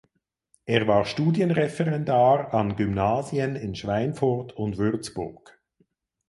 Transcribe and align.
Er 0.65 0.87
war 0.87 1.05
Studienreferendar 1.05 2.55
an 2.55 2.75
Gymnasien 2.75 3.55
in 3.55 3.75
Schweinfurt 3.75 4.51
und 4.57 4.79
Würzburg. 4.79 5.59